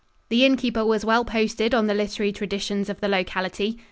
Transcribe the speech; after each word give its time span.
The 0.29 0.43
inn 0.45 0.57
keeper 0.57 0.83
was 0.83 1.05
well 1.05 1.23
posted 1.23 1.75
on 1.75 1.85
the 1.85 1.93
literary 1.93 2.31
traditions 2.31 2.89
of 2.89 3.01
the 3.01 3.07
locality. 3.07 3.77